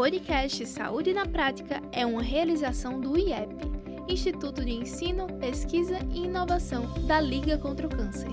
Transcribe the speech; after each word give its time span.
podcast 0.00 0.66
Saúde 0.66 1.12
na 1.12 1.26
Prática 1.26 1.78
é 1.92 2.06
uma 2.06 2.22
realização 2.22 2.98
do 2.98 3.18
IEP, 3.18 3.54
Instituto 4.08 4.64
de 4.64 4.70
Ensino, 4.70 5.26
Pesquisa 5.38 5.98
e 6.10 6.24
Inovação 6.24 7.06
da 7.06 7.20
Liga 7.20 7.58
contra 7.58 7.86
o 7.86 7.90
Câncer. 7.90 8.30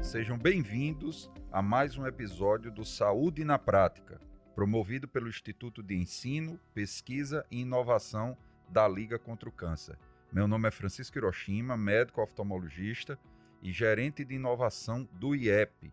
Sejam 0.00 0.38
bem-vindos 0.38 1.28
a 1.50 1.60
mais 1.60 1.98
um 1.98 2.06
episódio 2.06 2.70
do 2.70 2.84
Saúde 2.84 3.44
na 3.44 3.58
Prática, 3.58 4.20
promovido 4.54 5.08
pelo 5.08 5.28
Instituto 5.28 5.82
de 5.82 5.96
Ensino, 5.96 6.60
Pesquisa 6.72 7.44
e 7.50 7.62
Inovação 7.62 8.38
da 8.68 8.86
Liga 8.86 9.18
contra 9.18 9.48
o 9.48 9.52
Câncer. 9.52 9.98
Meu 10.32 10.46
nome 10.46 10.68
é 10.68 10.70
Francisco 10.70 11.18
Hiroshima, 11.18 11.76
médico 11.76 12.22
oftalmologista 12.22 13.18
e 13.60 13.72
gerente 13.72 14.24
de 14.24 14.36
inovação 14.36 15.08
do 15.14 15.34
IEP. 15.34 15.92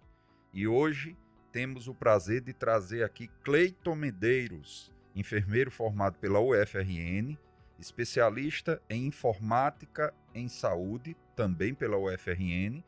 E 0.54 0.68
hoje 0.68 1.18
temos 1.53 1.88
o 1.88 1.93
prazer 1.93 2.41
de 2.41 2.52
trazer 2.52 3.03
aqui 3.03 3.30
Cleiton 3.43 3.93
Medeiros, 3.93 4.91
enfermeiro 5.16 5.70
formado 5.70 6.17
pela 6.17 6.39
UFRN, 6.39 7.38
especialista 7.79 8.81
em 8.89 9.05
informática 9.05 10.12
em 10.34 10.49
saúde, 10.49 11.16
também 11.35 11.76
pela 11.76 11.95
UFRN, 11.95 12.84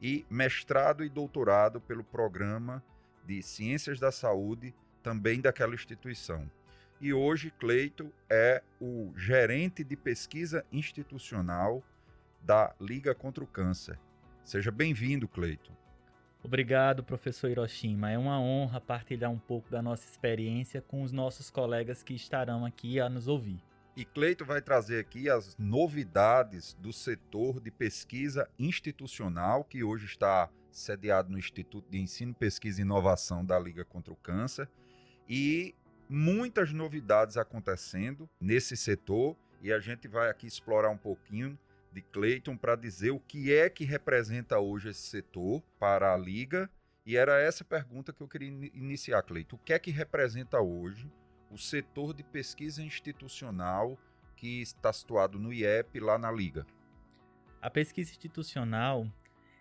e 0.00 0.26
mestrado 0.28 1.04
e 1.04 1.08
doutorado 1.08 1.80
pelo 1.80 2.02
programa 2.02 2.82
de 3.24 3.40
Ciências 3.40 4.00
da 4.00 4.10
Saúde, 4.10 4.74
também 5.00 5.40
daquela 5.40 5.74
instituição. 5.74 6.50
E 7.00 7.12
hoje 7.12 7.52
Cleito 7.52 8.12
é 8.28 8.62
o 8.80 9.12
gerente 9.16 9.84
de 9.84 9.96
pesquisa 9.96 10.64
institucional 10.72 11.84
da 12.42 12.74
Liga 12.80 13.14
contra 13.14 13.44
o 13.44 13.46
Câncer. 13.46 13.96
Seja 14.44 14.72
bem-vindo, 14.72 15.28
Cleito. 15.28 15.77
Obrigado, 16.48 17.04
professor 17.04 17.50
Hiroshima. 17.50 18.10
É 18.10 18.16
uma 18.16 18.40
honra 18.40 18.80
partilhar 18.80 19.30
um 19.30 19.38
pouco 19.38 19.70
da 19.70 19.82
nossa 19.82 20.08
experiência 20.08 20.80
com 20.80 21.02
os 21.02 21.12
nossos 21.12 21.50
colegas 21.50 22.02
que 22.02 22.14
estarão 22.14 22.64
aqui 22.64 22.98
a 22.98 23.06
nos 23.06 23.28
ouvir. 23.28 23.62
E 23.94 24.02
Cleito 24.02 24.46
vai 24.46 24.62
trazer 24.62 24.98
aqui 24.98 25.28
as 25.28 25.54
novidades 25.58 26.72
do 26.80 26.90
setor 26.90 27.60
de 27.60 27.70
pesquisa 27.70 28.48
institucional, 28.58 29.62
que 29.62 29.84
hoje 29.84 30.06
está 30.06 30.48
sediado 30.72 31.30
no 31.30 31.38
Instituto 31.38 31.86
de 31.90 31.98
Ensino, 31.98 32.32
Pesquisa 32.32 32.80
e 32.80 32.82
Inovação 32.82 33.44
da 33.44 33.58
Liga 33.58 33.84
contra 33.84 34.10
o 34.10 34.16
Câncer. 34.16 34.70
E 35.28 35.74
muitas 36.08 36.72
novidades 36.72 37.36
acontecendo 37.36 38.26
nesse 38.40 38.74
setor 38.74 39.36
e 39.60 39.70
a 39.70 39.80
gente 39.80 40.08
vai 40.08 40.30
aqui 40.30 40.46
explorar 40.46 40.88
um 40.88 40.96
pouquinho 40.96 41.58
de 41.92 42.02
Cleiton 42.02 42.56
para 42.56 42.76
dizer 42.76 43.10
o 43.10 43.20
que 43.20 43.52
é 43.52 43.68
que 43.68 43.84
representa 43.84 44.58
hoje 44.58 44.90
esse 44.90 45.02
setor 45.02 45.62
para 45.78 46.12
a 46.12 46.16
liga. 46.16 46.70
E 47.04 47.16
era 47.16 47.40
essa 47.40 47.64
pergunta 47.64 48.12
que 48.12 48.20
eu 48.20 48.28
queria 48.28 48.48
iniciar, 48.74 49.22
Cleiton. 49.22 49.56
O 49.56 49.58
que 49.58 49.72
é 49.72 49.78
que 49.78 49.90
representa 49.90 50.60
hoje 50.60 51.10
o 51.50 51.56
setor 51.56 52.12
de 52.12 52.22
pesquisa 52.22 52.82
institucional 52.82 53.98
que 54.36 54.60
está 54.60 54.92
situado 54.92 55.38
no 55.38 55.52
IEP 55.52 56.00
lá 56.00 56.18
na 56.18 56.30
liga? 56.30 56.66
A 57.60 57.70
pesquisa 57.70 58.10
institucional, 58.10 59.06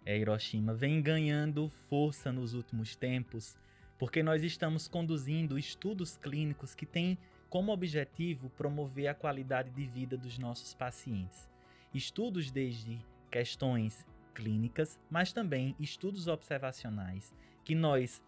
é, 0.05 0.17
Hiroshima, 0.17 0.73
vem 0.73 1.02
ganhando 1.02 1.70
força 1.89 2.31
nos 2.31 2.53
últimos 2.53 2.95
tempos 2.95 3.58
porque 3.98 4.22
nós 4.22 4.44
estamos 4.44 4.88
conduzindo 4.88 5.58
estudos 5.58 6.17
clínicos 6.17 6.75
que 6.75 6.86
têm 6.86 7.17
como 7.50 7.72
objetivo 7.72 8.50
promover 8.52 9.08
a 9.08 9.16
qualidade 9.16 9.72
de 9.72 9.86
vida 9.86 10.17
dos 10.17 10.38
nossos 10.38 10.73
pacientes. 10.73 11.50
Estudos 11.98 12.52
desde 12.52 13.00
questões 13.31 14.06
clínicas, 14.36 15.00
mas 15.09 15.34
também 15.34 15.76
estudos 15.80 16.28
observacionais, 16.28 17.34
que 17.64 17.73
nós 17.73 18.23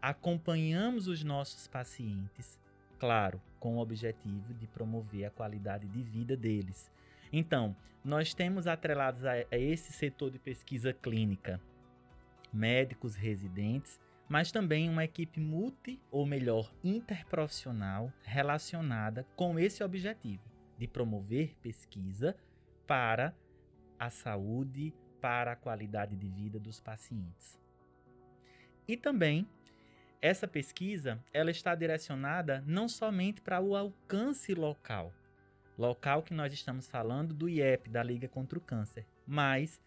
acompanhamos 0.00 1.08
os 1.08 1.24
nossos 1.24 1.66
pacientes, 1.66 2.60
claro, 2.98 3.40
com 3.58 3.76
o 3.76 3.80
objetivo 3.80 4.52
de 4.52 4.66
promover 4.66 5.24
a 5.24 5.30
qualidade 5.30 5.88
de 5.88 6.02
vida 6.02 6.36
deles. 6.36 6.92
Então, 7.32 7.74
nós 8.04 8.34
temos 8.34 8.66
atrelados 8.66 9.24
a, 9.24 9.32
a 9.32 9.56
esse 9.56 9.92
setor 9.92 10.30
de 10.30 10.38
pesquisa 10.38 10.92
clínica 10.92 11.58
médicos 12.52 13.16
residentes 13.16 13.98
mas 14.28 14.50
também 14.50 14.88
uma 14.88 15.04
equipe 15.04 15.38
multi, 15.38 16.00
ou 16.10 16.24
melhor, 16.26 16.72
interprofissional, 16.82 18.12
relacionada 18.22 19.26
com 19.36 19.58
esse 19.58 19.84
objetivo 19.84 20.42
de 20.78 20.88
promover 20.88 21.54
pesquisa 21.62 22.34
para 22.86 23.34
a 23.98 24.10
saúde, 24.10 24.92
para 25.20 25.52
a 25.52 25.56
qualidade 25.56 26.16
de 26.16 26.28
vida 26.28 26.58
dos 26.58 26.80
pacientes. 26.80 27.58
E 28.86 28.96
também 28.96 29.48
essa 30.20 30.48
pesquisa, 30.48 31.22
ela 31.32 31.50
está 31.50 31.74
direcionada 31.74 32.64
não 32.66 32.88
somente 32.88 33.42
para 33.42 33.60
o 33.60 33.76
alcance 33.76 34.54
local, 34.54 35.12
local 35.76 36.22
que 36.22 36.32
nós 36.32 36.52
estamos 36.52 36.88
falando 36.88 37.34
do 37.34 37.48
IEP, 37.48 37.90
da 37.90 38.02
Liga 38.02 38.26
contra 38.26 38.58
o 38.58 38.62
Câncer, 38.62 39.06
mas 39.26 39.80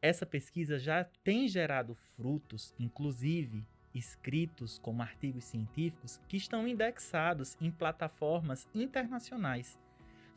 essa 0.00 0.24
pesquisa 0.24 0.78
já 0.78 1.04
tem 1.24 1.48
gerado 1.48 1.96
frutos, 2.16 2.74
inclusive 2.78 3.66
escritos 3.92 4.78
como 4.78 5.02
artigos 5.02 5.44
científicos 5.44 6.20
que 6.28 6.36
estão 6.36 6.68
indexados 6.68 7.56
em 7.60 7.70
plataformas 7.70 8.68
internacionais, 8.72 9.76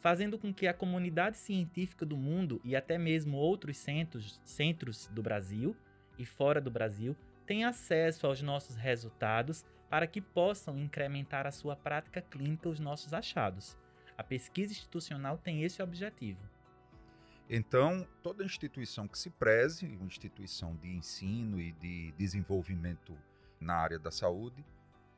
fazendo 0.03 0.37
com 0.37 0.53
que 0.53 0.67
a 0.67 0.73
comunidade 0.73 1.37
científica 1.37 2.05
do 2.05 2.17
mundo 2.17 2.59
e 2.61 2.75
até 2.75 2.97
mesmo 2.97 3.37
outros 3.37 3.77
centros, 3.77 4.37
centros 4.43 5.07
do 5.07 5.23
Brasil 5.23 5.73
e 6.19 6.25
fora 6.25 6.59
do 6.59 6.69
Brasil 6.69 7.15
tenham 7.45 7.69
acesso 7.69 8.27
aos 8.27 8.41
nossos 8.41 8.75
resultados 8.75 9.63
para 9.89 10.05
que 10.05 10.19
possam 10.19 10.77
incrementar 10.77 11.47
a 11.47 11.51
sua 11.51 11.77
prática 11.77 12.21
clínica 12.21 12.67
os 12.67 12.81
nossos 12.81 13.13
achados. 13.13 13.77
A 14.17 14.23
pesquisa 14.23 14.73
institucional 14.73 15.37
tem 15.37 15.63
esse 15.63 15.81
objetivo. 15.81 16.41
Então, 17.49 18.05
toda 18.21 18.43
instituição 18.43 19.07
que 19.07 19.17
se 19.17 19.29
preze, 19.29 19.85
uma 19.85 20.05
instituição 20.05 20.75
de 20.75 20.89
ensino 20.89 21.61
e 21.61 21.71
de 21.71 22.11
desenvolvimento 22.17 23.17
na 23.57 23.75
área 23.75 23.99
da 23.99 24.11
saúde, 24.11 24.65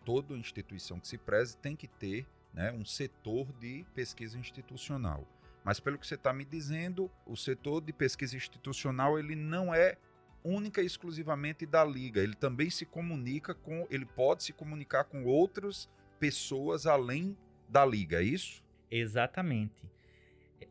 toda 0.03 0.38
instituição 0.38 1.00
que 1.00 1.07
se 1.07 1.17
preze 1.17 1.57
tem 1.57 1.75
que 1.75 1.88
ter 1.88 2.28
né, 2.56 2.72
um 2.72 2.86
setor 2.86 3.52
de 3.60 3.86
pesquisa 3.94 4.40
institucional. 4.40 5.28
Mas 5.64 5.80
pelo 5.80 5.98
que 5.98 6.08
você 6.08 6.16
está 6.16 6.32
me 6.32 6.46
dizendo, 6.46 7.12
o 7.26 7.36
setor 7.36 7.82
de 7.82 7.92
pesquisa 7.92 8.38
institucional 8.38 9.20
ele 9.20 9.36
não 9.36 9.74
é 9.74 9.98
única 10.44 10.82
e 10.82 10.86
exclusivamente 10.86 11.66
da 11.66 11.84
liga. 11.84 12.22
Ele 12.22 12.36
também 12.36 12.70
se 12.70 12.86
comunica 12.86 13.54
com, 13.54 13.86
ele 13.90 14.06
pode 14.06 14.44
se 14.44 14.54
comunicar 14.54 15.04
com 15.06 15.26
outras 15.26 15.90
pessoas 16.20 16.86
além 16.86 17.36
da 17.68 17.86
liga, 17.86 18.22
é 18.22 18.24
isso? 18.24 18.64
Exatamente. 18.90 19.84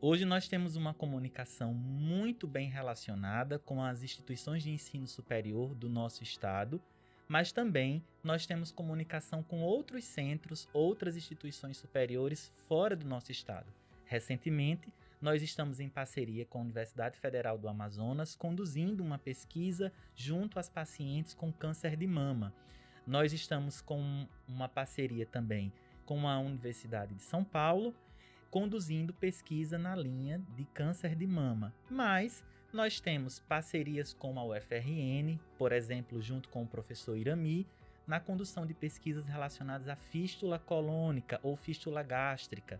Hoje 0.01 0.25
nós 0.25 0.47
temos 0.47 0.75
uma 0.75 0.93
comunicação 0.93 1.73
muito 1.73 2.47
bem 2.47 2.69
relacionada 2.69 3.59
com 3.59 3.83
as 3.83 4.01
instituições 4.01 4.63
de 4.63 4.71
ensino 4.71 5.07
superior 5.07 5.75
do 5.75 5.89
nosso 5.89 6.23
estado 6.23 6.81
mas 7.27 7.51
também 7.51 8.03
nós 8.23 8.45
temos 8.45 8.71
comunicação 8.71 9.43
com 9.43 9.61
outros 9.61 10.03
centros, 10.03 10.67
outras 10.73 11.15
instituições 11.15 11.77
superiores 11.77 12.51
fora 12.67 12.95
do 12.95 13.05
nosso 13.05 13.31
estado. 13.31 13.71
Recentemente, 14.05 14.93
nós 15.21 15.41
estamos 15.41 15.79
em 15.79 15.89
parceria 15.89 16.45
com 16.45 16.59
a 16.59 16.61
Universidade 16.61 17.17
Federal 17.19 17.57
do 17.57 17.67
Amazonas, 17.67 18.35
conduzindo 18.35 19.03
uma 19.03 19.17
pesquisa 19.17 19.91
junto 20.15 20.59
às 20.59 20.69
pacientes 20.69 21.33
com 21.33 21.51
câncer 21.51 21.95
de 21.95 22.05
mama. 22.05 22.53
Nós 23.07 23.33
estamos 23.33 23.81
com 23.81 24.27
uma 24.47 24.69
parceria 24.69 25.25
também 25.25 25.71
com 26.05 26.27
a 26.27 26.37
Universidade 26.37 27.15
de 27.15 27.23
São 27.23 27.43
Paulo, 27.43 27.95
conduzindo 28.51 29.13
pesquisa 29.13 29.77
na 29.77 29.95
linha 29.95 30.39
de 30.55 30.65
câncer 30.65 31.15
de 31.15 31.25
mama. 31.25 31.73
Mas 31.89 32.43
nós 32.75 32.99
temos 32.99 33.39
parcerias 33.39 34.13
com 34.13 34.37
a 34.37 34.43
UFRN, 34.43 35.39
por 35.57 35.71
exemplo, 35.71 36.21
junto 36.21 36.49
com 36.49 36.63
o 36.63 36.67
professor 36.67 37.17
Irami, 37.17 37.65
na 38.05 38.19
condução 38.19 38.65
de 38.65 38.73
pesquisas 38.73 39.25
relacionadas 39.25 39.87
à 39.87 39.95
fístula 39.95 40.59
colônica 40.59 41.39
ou 41.41 41.55
fístula 41.55 42.03
gástrica. 42.03 42.79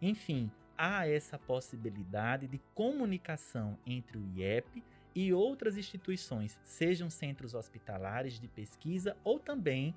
Enfim, 0.00 0.50
há 0.76 1.08
essa 1.08 1.38
possibilidade 1.38 2.46
de 2.46 2.60
comunicação 2.74 3.78
entre 3.86 4.18
o 4.18 4.28
IEP 4.36 4.84
e 5.14 5.32
outras 5.32 5.78
instituições, 5.78 6.58
sejam 6.62 7.08
centros 7.08 7.54
hospitalares 7.54 8.38
de 8.38 8.48
pesquisa 8.48 9.16
ou 9.24 9.38
também 9.38 9.94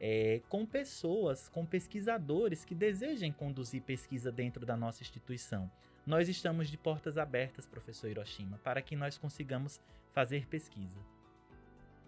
é, 0.00 0.40
com 0.48 0.64
pessoas, 0.64 1.48
com 1.48 1.66
pesquisadores 1.66 2.64
que 2.64 2.74
desejem 2.74 3.32
conduzir 3.32 3.82
pesquisa 3.82 4.32
dentro 4.32 4.64
da 4.64 4.76
nossa 4.76 5.02
instituição. 5.02 5.70
Nós 6.08 6.26
estamos 6.26 6.70
de 6.70 6.78
portas 6.78 7.18
abertas, 7.18 7.66
professor 7.66 8.08
Hiroshima, 8.08 8.56
para 8.64 8.80
que 8.80 8.96
nós 8.96 9.18
consigamos 9.18 9.78
fazer 10.10 10.46
pesquisa. 10.46 10.98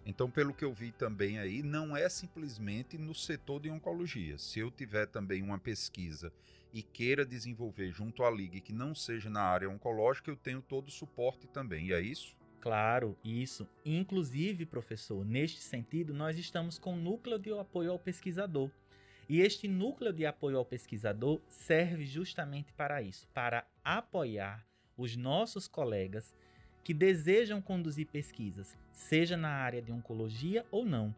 Então, 0.03 0.27
pelo 0.27 0.55
que 0.55 0.65
eu 0.65 0.73
vi 0.73 0.91
também 0.91 1.37
aí, 1.37 1.61
não 1.61 1.95
é 1.95 2.09
simplesmente 2.09 2.97
no 2.97 3.13
setor 3.13 3.59
de 3.61 3.69
oncologia. 3.69 4.39
Se 4.39 4.59
eu 4.59 4.71
tiver 4.71 5.05
também 5.05 5.43
uma 5.43 5.59
pesquisa 5.59 6.33
e 6.73 6.81
queira 6.81 7.23
desenvolver 7.23 7.91
junto 7.91 8.23
à 8.23 8.31
liga 8.31 8.59
que 8.59 8.73
não 8.73 8.95
seja 8.95 9.29
na 9.29 9.43
área 9.43 9.69
oncológica, 9.69 10.31
eu 10.31 10.35
tenho 10.35 10.63
todo 10.63 10.87
o 10.87 10.91
suporte 10.91 11.45
também. 11.45 11.89
E 11.89 11.93
é 11.93 12.01
isso? 12.01 12.35
Claro, 12.59 13.15
isso. 13.23 13.69
Inclusive, 13.85 14.65
professor, 14.65 15.23
neste 15.23 15.61
sentido, 15.61 16.11
nós 16.11 16.39
estamos 16.39 16.79
com 16.79 16.95
o 16.95 16.99
núcleo 16.99 17.37
de 17.37 17.51
apoio 17.53 17.91
ao 17.91 17.99
pesquisador. 17.99 18.71
E 19.31 19.39
este 19.39 19.65
núcleo 19.65 20.11
de 20.11 20.25
apoio 20.25 20.57
ao 20.57 20.65
pesquisador 20.65 21.39
serve 21.47 22.05
justamente 22.05 22.73
para 22.73 23.01
isso, 23.01 23.29
para 23.33 23.65
apoiar 23.81 24.67
os 24.97 25.15
nossos 25.15 25.69
colegas 25.69 26.35
que 26.83 26.93
desejam 26.93 27.61
conduzir 27.61 28.07
pesquisas, 28.07 28.77
seja 28.91 29.37
na 29.37 29.47
área 29.47 29.81
de 29.81 29.89
oncologia 29.89 30.65
ou 30.69 30.83
não. 30.83 31.15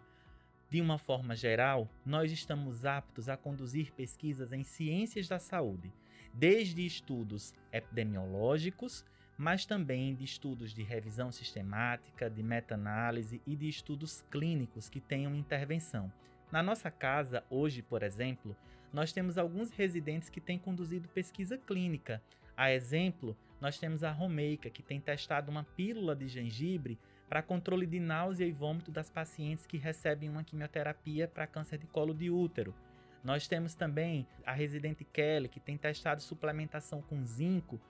De 0.69 0.79
uma 0.79 0.99
forma 0.99 1.35
geral, 1.35 1.89
nós 2.05 2.31
estamos 2.31 2.85
aptos 2.85 3.29
a 3.29 3.35
conduzir 3.35 3.91
pesquisas 3.93 4.53
em 4.53 4.63
ciências 4.63 5.27
da 5.27 5.39
saúde, 5.39 5.91
desde 6.31 6.85
estudos 6.85 7.51
epidemiológicos, 7.71 9.03
mas 9.35 9.65
também 9.65 10.13
de 10.13 10.23
estudos 10.23 10.71
de 10.71 10.83
revisão 10.83 11.31
sistemática, 11.31 12.29
de 12.29 12.43
meta-análise 12.43 13.41
e 13.43 13.55
de 13.55 13.67
estudos 13.67 14.23
clínicos 14.29 14.87
que 14.87 15.01
tenham 15.01 15.33
intervenção. 15.33 16.13
Na 16.53 16.61
nossa 16.61 16.91
casa, 16.91 17.43
hoje, 17.49 17.81
por 17.81 18.03
exemplo, 18.03 18.55
nós 18.93 19.11
temos 19.11 19.39
alguns 19.39 19.71
residentes 19.71 20.29
que 20.29 20.39
têm 20.39 20.59
conduzido 20.59 21.09
pesquisa 21.09 21.57
clínica. 21.57 22.21
A 22.55 22.71
exemplo, 22.71 23.35
nós 23.59 23.79
temos 23.79 24.03
a 24.03 24.11
Romeica, 24.11 24.69
que 24.69 24.83
tem 24.83 25.01
testado 25.01 25.49
uma 25.49 25.63
pílula 25.63 26.15
de 26.15 26.27
gengibre 26.27 26.99
para 27.27 27.41
controle 27.41 27.87
de 27.87 27.99
náusea 27.99 28.45
e 28.45 28.51
vômito 28.51 28.91
das 28.91 29.09
pacientes 29.09 29.65
que 29.65 29.79
recebem 29.79 30.29
uma 30.29 30.43
quimioterapia 30.43 31.27
para 31.27 31.47
câncer 31.47 31.79
de 31.79 31.87
colo 31.87 32.13
de 32.13 32.29
útero. 32.29 32.75
Nós 33.23 33.47
temos 33.47 33.73
também 33.73 34.27
a 34.45 34.53
residente 34.53 35.03
Kelly, 35.03 35.49
que 35.49 35.59
tem 35.59 35.75
testado 35.75 36.21
suplementação 36.21 37.01
com 37.01 37.25
zinco 37.25 37.81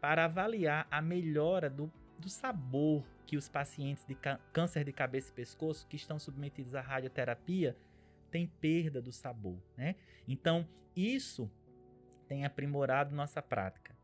para 0.00 0.26
avaliar 0.26 0.86
a 0.92 1.02
melhora 1.02 1.68
do, 1.68 1.92
do 2.20 2.28
sabor 2.28 3.02
que 3.26 3.36
os 3.36 3.48
pacientes 3.48 4.04
de 4.04 4.16
câncer 4.52 4.84
de 4.84 4.92
cabeça 4.92 5.32
e 5.32 5.34
pescoço 5.34 5.88
que 5.88 5.96
estão 5.96 6.20
submetidos 6.20 6.76
à 6.76 6.80
radioterapia 6.80 7.76
têm 8.32 8.46
perda 8.46 9.00
do 9.00 9.12
sabor. 9.12 9.62
Né? 9.76 9.94
Então, 10.26 10.66
isso 10.96 11.48
tem 12.26 12.44
aprimorado 12.44 13.14
nossa 13.14 13.42
prática. 13.42 13.94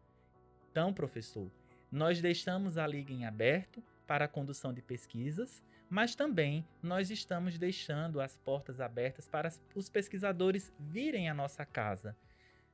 Então, 0.71 0.93
professor, 0.93 1.51
nós 1.91 2.21
deixamos 2.21 2.77
a 2.77 2.87
liga 2.87 3.13
em 3.13 3.25
aberto 3.25 3.83
para 4.07 4.27
a 4.27 4.29
condução 4.29 4.73
de 4.73 4.83
pesquisas, 4.83 5.63
mas 5.89 6.15
também 6.15 6.67
nós 6.83 7.11
estamos 7.11 7.59
deixando 7.59 8.21
as 8.21 8.37
portas 8.37 8.81
abertas 8.81 9.27
para 9.27 9.51
os 9.75 9.89
pesquisadores 9.89 10.71
virem 10.79 11.31
à 11.31 11.35
nossa 11.35 11.65
casa. 11.65 12.15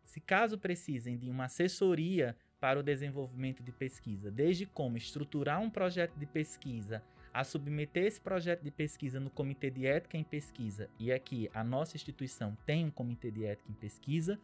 Se 0.05 0.21
caso 0.21 0.59
precisem 0.59 1.17
de 1.17 1.31
uma 1.31 1.45
assessoria 1.45 2.37
para 2.61 2.81
o 2.81 2.83
desenvolvimento 2.83 3.63
de 3.63 3.71
pesquisa, 3.71 4.31
desde 4.31 4.67
como 4.67 4.97
estruturar 4.97 5.61
um 5.61 5.71
projeto 5.71 6.17
de 6.17 6.27
pesquisa, 6.27 7.03
a 7.35 7.43
submeter 7.43 8.05
esse 8.05 8.21
projeto 8.21 8.63
de 8.63 8.71
pesquisa 8.71 9.19
no 9.19 9.29
Comitê 9.29 9.69
de 9.69 9.85
Ética 9.85 10.17
em 10.17 10.23
Pesquisa, 10.23 10.89
e 11.01 11.13
aqui 11.13 11.51
a 11.53 11.65
nossa 11.65 11.97
instituição 11.97 12.57
tem 12.65 12.85
um 12.85 12.91
Comitê 12.93 13.29
de 13.29 13.45
Ética 13.45 13.73
em 13.73 13.75
Pesquisa, 13.75 14.39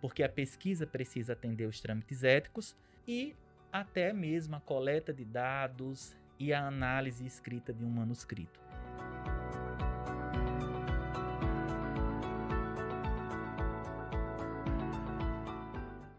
porque 0.00 0.22
a 0.22 0.28
pesquisa 0.28 0.86
precisa 0.86 1.32
atender 1.32 1.66
os 1.66 1.80
trâmites 1.80 2.22
éticos, 2.22 2.76
e 3.06 3.34
até 3.72 4.12
mesmo 4.12 4.54
a 4.54 4.60
coleta 4.60 5.12
de 5.12 5.24
dados 5.24 6.14
e 6.38 6.52
a 6.52 6.64
análise 6.64 7.26
escrita 7.26 7.72
de 7.72 7.84
um 7.84 7.90
manuscrito. 7.90 8.60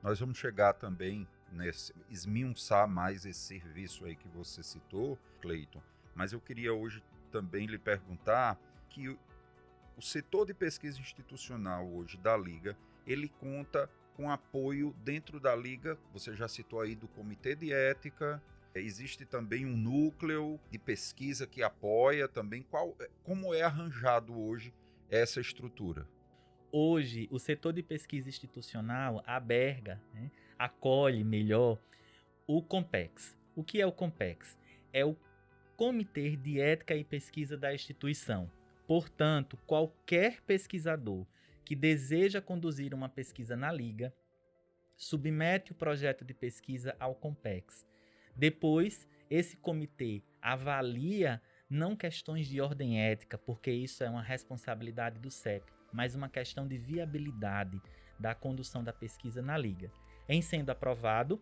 Nós 0.04 0.20
vamos 0.20 0.38
chegar 0.38 0.74
também 0.74 1.26
nesse 1.54 1.94
esmiuçar 2.10 2.86
mais 2.86 3.26
esse 3.26 3.40
serviço 3.40 4.04
aí 4.04 4.18
que 4.18 4.28
você 4.28 4.62
citou, 4.62 5.18
Cleiton. 5.42 5.82
Mas 6.16 6.34
eu 6.34 6.42
queria 6.42 6.74
hoje 6.74 7.04
também 7.32 7.66
lhe 7.66 7.78
perguntar 7.78 8.60
que 8.90 9.10
o 9.10 10.02
setor 10.02 10.46
de 10.46 10.54
pesquisa 10.54 11.00
institucional 11.00 11.88
hoje 11.88 12.18
da 12.18 12.36
Liga, 12.36 12.78
ele 13.06 13.30
conta 13.30 13.90
com 14.16 14.30
apoio 14.30 14.94
dentro 15.04 15.40
da 15.40 15.56
Liga, 15.56 15.98
você 16.12 16.36
já 16.36 16.48
citou 16.48 16.82
aí 16.82 16.96
do 16.96 17.08
Comitê 17.08 17.56
de 17.56 17.72
Ética, 17.72 18.42
existe 18.76 19.26
também 19.26 19.66
um 19.66 19.76
núcleo 19.76 20.60
de 20.70 20.78
pesquisa 20.78 21.48
que 21.48 21.64
apoia 21.64 22.28
também. 22.28 22.64
Qual, 22.64 22.96
como 23.24 23.54
é 23.54 23.62
arranjado 23.62 24.38
hoje 24.38 24.74
essa 25.10 25.42
estrutura? 25.42 26.08
Hoje, 26.72 27.28
o 27.32 27.38
setor 27.38 27.74
de 27.74 27.84
pesquisa 27.84 28.30
institucional 28.30 29.22
aberga, 29.26 30.02
né, 30.14 30.32
acolhe 30.58 31.24
melhor 31.24 31.78
o 32.48 32.64
COMPEX. 32.64 33.36
O 33.56 33.64
que 33.64 33.82
é 33.82 33.86
o 33.86 33.92
COMPEX? 33.92 34.58
É 34.94 35.04
o 35.04 35.16
Comitê 35.82 36.36
de 36.36 36.62
Ética 36.62 36.96
e 36.96 37.04
Pesquisa 37.04 37.58
da 37.58 37.74
instituição. 37.74 38.48
Portanto, 38.86 39.58
qualquer 39.66 40.40
pesquisador 40.42 41.26
que 41.66 41.76
deseja 41.76 42.40
conduzir 42.40 42.94
uma 42.94 43.10
pesquisa 43.10 43.58
na 43.58 43.72
Liga 43.72 44.14
submete 44.96 45.72
o 45.72 45.76
projeto 45.76 46.24
de 46.24 46.36
pesquisa 46.36 46.96
ao 47.00 47.16
COMPEX. 47.16 47.84
Depois, 48.36 49.08
esse 49.28 49.58
comitê 49.58 50.22
avalia 50.40 51.42
não 51.68 51.96
questões 51.96 52.46
de 52.46 52.62
ordem 52.62 53.02
ética, 53.02 53.36
porque 53.36 53.72
isso 53.72 54.04
é 54.04 54.10
uma 54.12 54.22
responsabilidade 54.22 55.18
do 55.18 55.32
CEP, 55.32 55.66
mas 55.92 56.14
uma 56.14 56.30
questão 56.30 56.68
de 56.68 56.78
viabilidade 56.78 57.82
da 58.20 58.36
condução 58.36 58.84
da 58.84 58.94
pesquisa 58.94 59.42
na 59.42 59.58
liga. 59.58 59.92
Em 60.30 60.44
sendo 60.44 60.70
aprovado, 60.70 61.42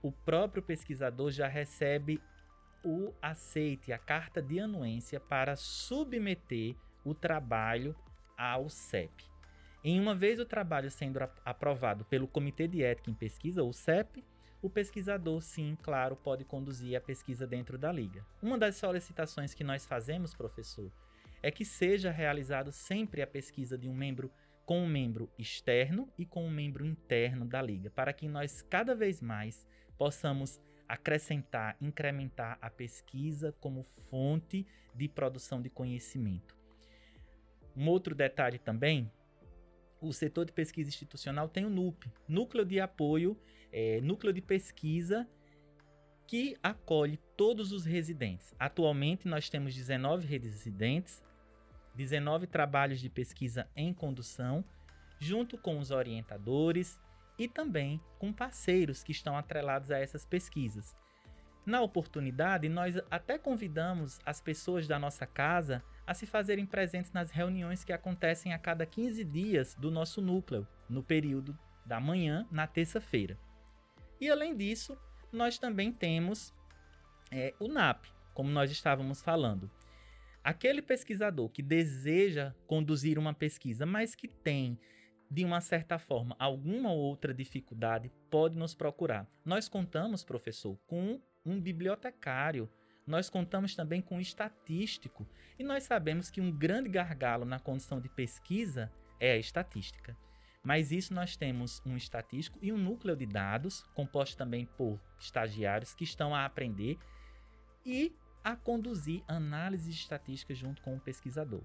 o 0.00 0.10
próprio 0.10 0.62
pesquisador 0.62 1.30
já 1.30 1.46
recebe 1.46 2.22
o 2.86 3.12
aceite, 3.20 3.92
a 3.92 3.98
carta 3.98 4.40
de 4.40 4.60
anuência 4.60 5.18
para 5.18 5.56
submeter 5.56 6.76
o 7.04 7.12
trabalho 7.12 7.96
ao 8.38 8.70
CEP. 8.70 9.24
Em 9.82 9.98
uma 10.00 10.14
vez 10.14 10.38
o 10.38 10.46
trabalho 10.46 10.88
sendo 10.88 11.18
aprovado 11.44 12.04
pelo 12.04 12.28
Comitê 12.28 12.68
de 12.68 12.84
Ética 12.84 13.10
em 13.10 13.14
Pesquisa, 13.14 13.60
ou 13.60 13.72
CEP, 13.72 14.24
o 14.62 14.70
pesquisador, 14.70 15.42
sim, 15.42 15.76
claro, 15.82 16.14
pode 16.14 16.44
conduzir 16.44 16.96
a 16.96 17.00
pesquisa 17.00 17.44
dentro 17.44 17.76
da 17.76 17.90
liga. 17.90 18.24
Uma 18.40 18.56
das 18.56 18.76
solicitações 18.76 19.52
que 19.52 19.64
nós 19.64 19.84
fazemos, 19.84 20.32
professor, 20.32 20.90
é 21.42 21.50
que 21.50 21.64
seja 21.64 22.12
realizado 22.12 22.70
sempre 22.70 23.20
a 23.20 23.26
pesquisa 23.26 23.76
de 23.76 23.88
um 23.88 23.94
membro 23.94 24.30
com 24.64 24.80
um 24.80 24.88
membro 24.88 25.28
externo 25.36 26.08
e 26.16 26.24
com 26.24 26.44
um 26.44 26.50
membro 26.50 26.84
interno 26.84 27.46
da 27.46 27.60
liga, 27.60 27.90
para 27.90 28.12
que 28.12 28.28
nós 28.28 28.62
cada 28.62 28.94
vez 28.94 29.20
mais 29.20 29.66
possamos 29.98 30.60
acrescentar, 30.88 31.76
incrementar 31.80 32.58
a 32.60 32.70
pesquisa 32.70 33.54
como 33.60 33.84
fonte 34.10 34.66
de 34.94 35.08
produção 35.08 35.60
de 35.60 35.70
conhecimento. 35.70 36.56
Um 37.76 37.88
outro 37.88 38.14
detalhe 38.14 38.58
também, 38.58 39.10
o 40.00 40.12
setor 40.12 40.44
de 40.44 40.52
pesquisa 40.52 40.88
institucional 40.88 41.48
tem 41.48 41.64
o 41.64 41.70
NUP, 41.70 42.10
Núcleo 42.28 42.64
de 42.64 42.80
Apoio, 42.80 43.36
é, 43.72 44.00
Núcleo 44.00 44.32
de 44.32 44.40
Pesquisa, 44.40 45.28
que 46.26 46.56
acolhe 46.62 47.18
todos 47.36 47.72
os 47.72 47.84
residentes. 47.84 48.54
Atualmente 48.58 49.28
nós 49.28 49.48
temos 49.48 49.74
19 49.74 50.26
residentes, 50.26 51.22
19 51.94 52.46
trabalhos 52.46 53.00
de 53.00 53.08
pesquisa 53.08 53.68
em 53.76 53.92
condução, 53.92 54.64
junto 55.18 55.56
com 55.56 55.78
os 55.78 55.90
orientadores 55.90 56.98
e 57.38 57.48
também 57.48 58.00
com 58.18 58.32
parceiros 58.32 59.02
que 59.02 59.12
estão 59.12 59.36
atrelados 59.36 59.90
a 59.90 59.98
essas 59.98 60.24
pesquisas. 60.24 60.94
Na 61.64 61.80
oportunidade, 61.80 62.68
nós 62.68 62.96
até 63.10 63.36
convidamos 63.38 64.20
as 64.24 64.40
pessoas 64.40 64.86
da 64.86 64.98
nossa 64.98 65.26
casa 65.26 65.82
a 66.06 66.14
se 66.14 66.24
fazerem 66.24 66.64
presentes 66.64 67.12
nas 67.12 67.30
reuniões 67.30 67.82
que 67.82 67.92
acontecem 67.92 68.52
a 68.52 68.58
cada 68.58 68.86
15 68.86 69.24
dias 69.24 69.74
do 69.74 69.90
nosso 69.90 70.22
núcleo, 70.22 70.66
no 70.88 71.02
período 71.02 71.58
da 71.84 71.98
manhã, 71.98 72.46
na 72.52 72.68
terça-feira. 72.68 73.36
E 74.20 74.30
além 74.30 74.56
disso, 74.56 74.96
nós 75.32 75.58
também 75.58 75.92
temos 75.92 76.54
é, 77.32 77.52
o 77.58 77.66
NAP, 77.66 78.06
como 78.32 78.48
nós 78.48 78.70
estávamos 78.70 79.20
falando. 79.20 79.68
Aquele 80.44 80.80
pesquisador 80.80 81.48
que 81.48 81.62
deseja 81.62 82.54
conduzir 82.68 83.18
uma 83.18 83.34
pesquisa, 83.34 83.84
mas 83.84 84.14
que 84.14 84.28
tem, 84.28 84.78
de 85.30 85.44
uma 85.44 85.60
certa 85.60 85.98
forma, 85.98 86.36
alguma 86.38 86.92
outra 86.92 87.34
dificuldade, 87.34 88.10
pode 88.30 88.56
nos 88.56 88.74
procurar. 88.74 89.26
Nós 89.44 89.68
contamos, 89.68 90.24
professor, 90.24 90.78
com 90.86 91.20
um 91.44 91.60
bibliotecário, 91.60 92.68
nós 93.06 93.30
contamos 93.30 93.74
também 93.74 94.00
com 94.00 94.16
um 94.16 94.20
estatístico, 94.20 95.26
e 95.58 95.64
nós 95.64 95.84
sabemos 95.84 96.30
que 96.30 96.40
um 96.40 96.50
grande 96.50 96.88
gargalo 96.88 97.44
na 97.44 97.58
condição 97.58 98.00
de 98.00 98.08
pesquisa 98.08 98.90
é 99.20 99.32
a 99.32 99.38
estatística. 99.38 100.16
Mas 100.62 100.90
isso 100.90 101.14
nós 101.14 101.36
temos 101.36 101.80
um 101.86 101.96
estatístico 101.96 102.58
e 102.60 102.72
um 102.72 102.78
núcleo 102.78 103.14
de 103.14 103.24
dados, 103.24 103.84
composto 103.94 104.36
também 104.36 104.66
por 104.66 105.00
estagiários 105.18 105.94
que 105.94 106.02
estão 106.02 106.34
a 106.34 106.44
aprender 106.44 106.98
e 107.84 108.12
a 108.42 108.56
conduzir 108.56 109.22
análises 109.28 109.94
estatísticas 109.94 110.58
junto 110.58 110.82
com 110.82 110.96
o 110.96 111.00
pesquisador. 111.00 111.62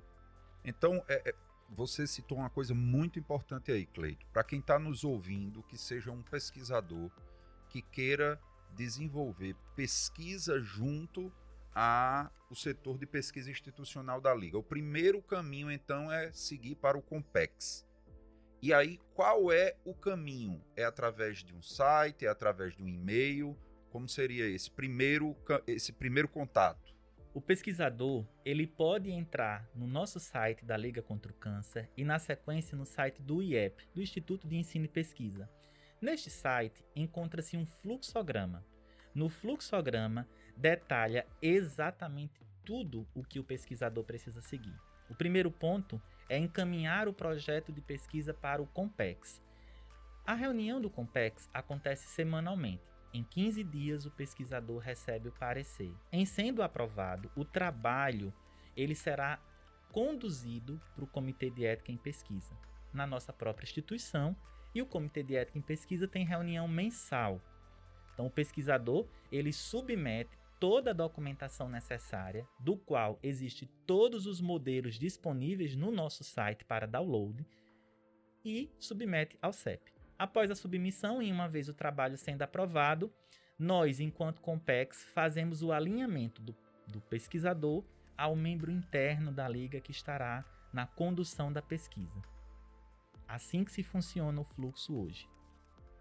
Então, 0.63 1.03
é, 1.07 1.29
é, 1.29 1.35
você 1.71 2.05
citou 2.05 2.37
uma 2.37 2.49
coisa 2.49 2.73
muito 2.73 3.17
importante 3.17 3.71
aí, 3.71 3.85
Cleito. 3.85 4.25
Para 4.33 4.43
quem 4.43 4.59
está 4.59 4.77
nos 4.77 5.03
ouvindo, 5.03 5.63
que 5.63 5.77
seja 5.77 6.11
um 6.11 6.21
pesquisador 6.21 7.09
que 7.69 7.81
queira 7.81 8.39
desenvolver 8.75 9.55
pesquisa 9.75 10.59
junto 10.59 11.31
ao 11.73 12.29
setor 12.53 12.97
de 12.97 13.05
pesquisa 13.05 13.49
institucional 13.49 14.19
da 14.19 14.33
Liga. 14.33 14.57
O 14.57 14.63
primeiro 14.63 15.21
caminho, 15.21 15.71
então, 15.71 16.11
é 16.11 16.31
seguir 16.33 16.75
para 16.75 16.97
o 16.97 17.01
Compex. 17.01 17.87
E 18.61 18.73
aí, 18.73 18.99
qual 19.15 19.51
é 19.51 19.75
o 19.85 19.93
caminho? 19.93 20.61
É 20.75 20.83
através 20.83 21.43
de 21.43 21.53
um 21.55 21.61
site, 21.61 22.25
é 22.25 22.29
através 22.29 22.75
de 22.75 22.83
um 22.83 22.87
e-mail? 22.87 23.57
Como 23.89 24.07
seria 24.07 24.47
esse 24.47 24.69
primeiro, 24.69 25.35
esse 25.65 25.93
primeiro 25.93 26.27
contato? 26.27 26.93
O 27.33 27.39
pesquisador 27.39 28.25
ele 28.43 28.67
pode 28.67 29.09
entrar 29.09 29.65
no 29.73 29.87
nosso 29.87 30.19
site 30.19 30.65
da 30.65 30.75
Liga 30.75 31.01
contra 31.01 31.31
o 31.31 31.35
Câncer 31.35 31.89
e, 31.95 32.03
na 32.03 32.19
sequência, 32.19 32.77
no 32.77 32.85
site 32.85 33.21
do 33.21 33.41
IEP, 33.41 33.87
do 33.95 34.01
Instituto 34.01 34.45
de 34.49 34.57
Ensino 34.57 34.83
e 34.83 34.89
Pesquisa. 34.89 35.49
Neste 36.01 36.29
site 36.29 36.83
encontra-se 36.93 37.55
um 37.55 37.65
fluxograma. 37.65 38.65
No 39.15 39.29
fluxograma 39.29 40.27
detalha 40.57 41.25
exatamente 41.41 42.41
tudo 42.65 43.07
o 43.15 43.23
que 43.23 43.39
o 43.39 43.45
pesquisador 43.45 44.03
precisa 44.03 44.41
seguir. 44.41 44.75
O 45.09 45.15
primeiro 45.15 45.49
ponto 45.49 46.01
é 46.27 46.37
encaminhar 46.37 47.07
o 47.07 47.13
projeto 47.13 47.71
de 47.71 47.79
pesquisa 47.79 48.33
para 48.33 48.61
o 48.61 48.67
Compex. 48.67 49.41
A 50.25 50.33
reunião 50.33 50.81
do 50.81 50.89
Compex 50.89 51.49
acontece 51.53 52.07
semanalmente 52.07 52.90
em 53.13 53.23
15 53.23 53.63
dias, 53.63 54.05
o 54.05 54.11
pesquisador 54.11 54.79
recebe 54.79 55.27
o 55.27 55.33
parecer. 55.33 55.93
Em 56.11 56.25
sendo 56.25 56.63
aprovado, 56.63 57.29
o 57.35 57.43
trabalho 57.43 58.33
ele 58.75 58.95
será 58.95 59.39
conduzido 59.91 60.81
para 60.95 61.03
o 61.03 61.07
Comitê 61.07 61.49
de 61.49 61.65
Ética 61.65 61.91
em 61.91 61.97
Pesquisa, 61.97 62.57
na 62.93 63.05
nossa 63.05 63.33
própria 63.33 63.65
instituição, 63.65 64.35
e 64.73 64.81
o 64.81 64.85
Comitê 64.85 65.21
de 65.21 65.35
Ética 65.35 65.57
em 65.57 65.61
Pesquisa 65.61 66.07
tem 66.07 66.25
reunião 66.25 66.67
mensal. 66.67 67.41
Então, 68.13 68.25
o 68.27 68.31
pesquisador 68.31 69.05
ele 69.29 69.51
submete 69.51 70.39
toda 70.59 70.91
a 70.91 70.93
documentação 70.93 71.67
necessária, 71.67 72.47
do 72.59 72.77
qual 72.77 73.19
existe 73.21 73.65
todos 73.85 74.25
os 74.25 74.39
modelos 74.39 74.97
disponíveis 74.97 75.75
no 75.75 75.91
nosso 75.91 76.23
site 76.23 76.63
para 76.63 76.87
download, 76.87 77.45
e 78.45 78.71
submete 78.79 79.37
ao 79.41 79.51
CEP. 79.51 79.91
Após 80.21 80.51
a 80.51 80.55
submissão 80.55 81.19
e 81.19 81.31
uma 81.31 81.49
vez 81.49 81.67
o 81.67 81.73
trabalho 81.73 82.15
sendo 82.15 82.43
aprovado, 82.43 83.11
nós, 83.57 83.99
enquanto 83.99 84.39
Compex, 84.39 85.03
fazemos 85.15 85.63
o 85.63 85.71
alinhamento 85.71 86.43
do, 86.43 86.55
do 86.85 87.01
pesquisador 87.01 87.83
ao 88.15 88.35
membro 88.35 88.69
interno 88.69 89.31
da 89.31 89.47
liga 89.47 89.81
que 89.81 89.89
estará 89.89 90.45
na 90.71 90.85
condução 90.85 91.51
da 91.51 91.59
pesquisa. 91.59 92.21
Assim 93.27 93.63
que 93.63 93.71
se 93.71 93.81
funciona 93.81 94.39
o 94.39 94.43
fluxo 94.43 94.95
hoje. 94.95 95.27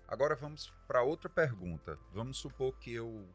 Agora 0.07 0.37
vamos 0.37 0.71
para 0.87 1.03
outra 1.03 1.31
pergunta. 1.31 1.99
Vamos 2.13 2.37
supor 2.37 2.77
que 2.77 2.93
eu 2.93 3.27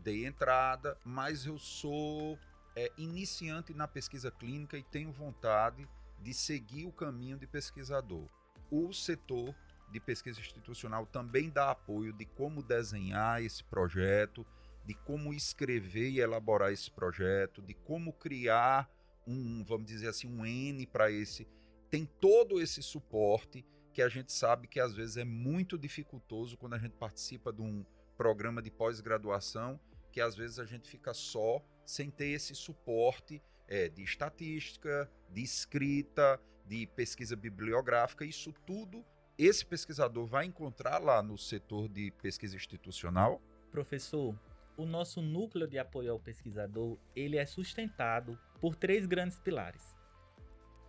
dei 0.00 0.26
entrada, 0.26 0.98
mas 1.04 1.46
eu 1.46 1.56
sou 1.56 2.36
é, 2.74 2.90
iniciante 2.98 3.72
na 3.72 3.86
pesquisa 3.86 4.32
clínica 4.32 4.76
e 4.76 4.82
tenho 4.82 5.12
vontade 5.12 5.88
de 6.18 6.34
seguir 6.34 6.84
o 6.84 6.90
caminho 6.90 7.38
de 7.38 7.46
pesquisador. 7.46 8.26
O 8.68 8.92
setor 8.92 9.54
de 9.90 10.00
pesquisa 10.00 10.40
institucional 10.40 11.06
também 11.06 11.50
dá 11.50 11.70
apoio 11.70 12.12
de 12.12 12.24
como 12.24 12.62
desenhar 12.62 13.42
esse 13.42 13.62
projeto, 13.64 14.46
de 14.84 14.94
como 14.94 15.32
escrever 15.32 16.10
e 16.10 16.20
elaborar 16.20 16.72
esse 16.72 16.90
projeto, 16.90 17.62
de 17.62 17.74
como 17.74 18.12
criar 18.12 18.90
um, 19.26 19.64
vamos 19.64 19.86
dizer 19.86 20.08
assim, 20.08 20.28
um 20.28 20.46
N 20.46 20.86
para 20.86 21.10
esse. 21.10 21.46
Tem 21.90 22.04
todo 22.04 22.60
esse 22.60 22.82
suporte 22.82 23.64
que 23.92 24.02
a 24.02 24.08
gente 24.08 24.32
sabe 24.32 24.68
que 24.68 24.78
às 24.78 24.94
vezes 24.94 25.16
é 25.16 25.24
muito 25.24 25.78
dificultoso 25.78 26.56
quando 26.56 26.74
a 26.74 26.78
gente 26.78 26.96
participa 26.96 27.52
de 27.52 27.62
um 27.62 27.84
programa 28.16 28.62
de 28.62 28.70
pós-graduação, 28.70 29.80
que 30.12 30.20
às 30.20 30.36
vezes 30.36 30.58
a 30.58 30.64
gente 30.64 30.88
fica 30.88 31.12
só 31.12 31.62
sem 31.84 32.10
ter 32.10 32.28
esse 32.28 32.54
suporte 32.54 33.42
é, 33.68 33.88
de 33.88 34.02
estatística, 34.02 35.10
de 35.30 35.42
escrita, 35.42 36.40
de 36.64 36.86
pesquisa 36.88 37.36
bibliográfica, 37.36 38.24
isso 38.24 38.52
tudo 38.66 39.04
esse 39.38 39.64
pesquisador 39.64 40.26
vai 40.26 40.46
encontrar 40.46 40.98
lá 40.98 41.22
no 41.22 41.36
setor 41.36 41.88
de 41.88 42.10
pesquisa 42.22 42.56
institucional? 42.56 43.40
Professor, 43.70 44.34
o 44.76 44.86
nosso 44.86 45.20
núcleo 45.20 45.66
de 45.66 45.78
apoio 45.78 46.12
ao 46.12 46.18
pesquisador, 46.18 46.98
ele 47.14 47.36
é 47.36 47.44
sustentado 47.44 48.38
por 48.60 48.74
três 48.74 49.06
grandes 49.06 49.38
pilares. 49.38 49.94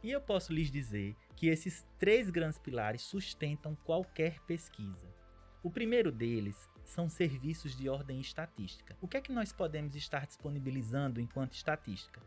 E 0.02 0.12
eu 0.12 0.22
posso 0.22 0.54
lhes 0.54 0.72
dizer 0.72 1.16
que 1.36 1.48
esses 1.48 1.86
três 1.98 2.30
grandes 2.30 2.58
pilares 2.58 3.02
sustentam 3.02 3.76
qualquer 3.84 4.40
pesquisa. 4.42 5.14
O 5.62 5.70
primeiro 5.70 6.12
deles 6.12 6.70
são 6.86 7.10
serviços 7.10 7.76
de 7.76 7.90
ordem 7.90 8.22
estatística. 8.22 8.96
O 9.02 9.08
que 9.08 9.18
é 9.18 9.22
que 9.22 9.34
nós 9.34 9.52
podemos 9.52 9.96
estar 9.96 10.26
disponibilizando 10.26 11.20
enquanto 11.20 11.54
estatística? 11.54 12.22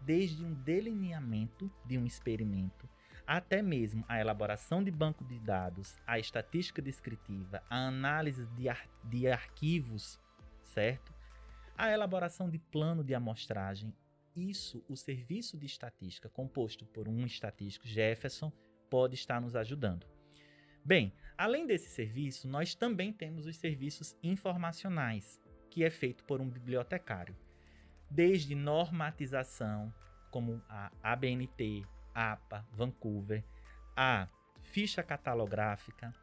Desde 0.00 0.44
um 0.44 0.52
delineamento 0.52 1.68
de 1.84 1.98
um 1.98 2.06
experimento, 2.06 2.88
até 3.26 3.62
mesmo 3.62 4.04
a 4.08 4.20
elaboração 4.20 4.82
de 4.82 4.90
banco 4.90 5.24
de 5.24 5.38
dados, 5.38 5.98
a 6.06 6.18
estatística 6.18 6.82
descritiva, 6.82 7.62
a 7.70 7.86
análise 7.86 8.46
de, 8.46 8.68
ar 8.68 8.86
de 9.04 9.28
arquivos, 9.28 10.20
certo? 10.62 11.14
A 11.76 11.90
elaboração 11.90 12.50
de 12.50 12.58
plano 12.58 13.02
de 13.02 13.14
amostragem. 13.14 13.94
Isso, 14.36 14.84
o 14.88 14.96
serviço 14.96 15.56
de 15.56 15.66
estatística, 15.66 16.28
composto 16.28 16.84
por 16.86 17.08
um 17.08 17.24
estatístico 17.24 17.86
Jefferson, 17.86 18.52
pode 18.90 19.14
estar 19.14 19.40
nos 19.40 19.56
ajudando. 19.56 20.06
Bem, 20.84 21.14
além 21.38 21.66
desse 21.66 21.88
serviço, 21.88 22.46
nós 22.46 22.74
também 22.74 23.12
temos 23.12 23.46
os 23.46 23.56
serviços 23.56 24.14
informacionais, 24.22 25.40
que 25.70 25.82
é 25.82 25.90
feito 25.90 26.22
por 26.24 26.40
um 26.40 26.50
bibliotecário. 26.50 27.34
Desde 28.10 28.54
normatização, 28.54 29.92
como 30.30 30.62
a 30.68 30.92
ABNT, 31.02 31.86
APA, 32.14 32.66
Vancouver, 32.72 33.44
a 33.96 34.28
ficha 34.62 35.02
catalográfica, 35.02 36.14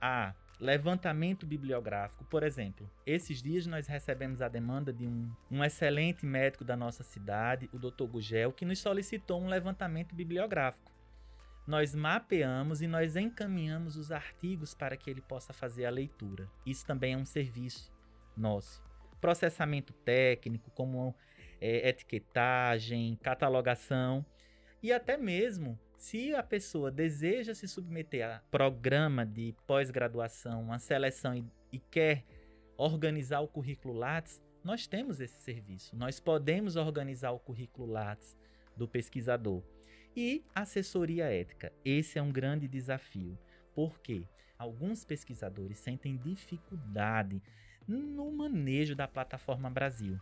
a 0.00 0.34
levantamento 0.60 1.46
bibliográfico. 1.46 2.24
Por 2.24 2.42
exemplo, 2.42 2.90
esses 3.04 3.42
dias 3.42 3.66
nós 3.66 3.86
recebemos 3.86 4.40
a 4.40 4.48
demanda 4.48 4.92
de 4.92 5.06
um, 5.06 5.30
um 5.50 5.64
excelente 5.64 6.24
médico 6.24 6.64
da 6.64 6.76
nossa 6.76 7.02
cidade, 7.02 7.68
o 7.72 7.78
Dr. 7.78 8.04
Gugel, 8.04 8.52
que 8.52 8.64
nos 8.64 8.78
solicitou 8.78 9.40
um 9.40 9.48
levantamento 9.48 10.14
bibliográfico. 10.14 10.92
Nós 11.66 11.94
mapeamos 11.94 12.82
e 12.82 12.86
nós 12.86 13.16
encaminhamos 13.16 13.96
os 13.96 14.12
artigos 14.12 14.74
para 14.74 14.96
que 14.96 15.08
ele 15.08 15.22
possa 15.22 15.52
fazer 15.52 15.86
a 15.86 15.90
leitura. 15.90 16.48
Isso 16.64 16.86
também 16.86 17.14
é 17.14 17.16
um 17.16 17.24
serviço 17.24 17.90
nosso. 18.36 18.82
Processamento 19.18 19.92
técnico, 19.92 20.70
como 20.72 21.14
é, 21.60 21.88
etiquetagem, 21.88 23.16
catalogação. 23.22 24.24
E 24.84 24.92
até 24.92 25.16
mesmo 25.16 25.80
se 25.96 26.34
a 26.34 26.42
pessoa 26.42 26.90
deseja 26.90 27.54
se 27.54 27.66
submeter 27.66 28.28
a 28.28 28.42
programa 28.50 29.24
de 29.24 29.56
pós-graduação, 29.66 30.60
uma 30.60 30.78
seleção 30.78 31.34
e, 31.34 31.42
e, 31.72 31.78
quer 31.78 32.22
organizar 32.76 33.40
o 33.40 33.48
currículo 33.48 33.94
Lattes, 33.94 34.42
nós 34.62 34.86
temos 34.86 35.20
esse 35.20 35.40
serviço. 35.40 35.96
Nós 35.96 36.20
podemos 36.20 36.76
organizar 36.76 37.30
o 37.30 37.38
currículo 37.38 37.90
Lattes 37.90 38.36
do 38.76 38.86
pesquisador. 38.86 39.62
E 40.14 40.44
assessoria 40.54 41.32
ética. 41.32 41.72
Esse 41.82 42.18
é 42.18 42.22
um 42.22 42.30
grande 42.30 42.68
desafio. 42.68 43.38
porque 43.74 44.28
Alguns 44.58 45.02
pesquisadores 45.02 45.78
sentem 45.78 46.18
dificuldade 46.18 47.42
no 47.88 48.30
manejo 48.30 48.94
da 48.94 49.08
plataforma 49.08 49.70
Brasil. 49.70 50.20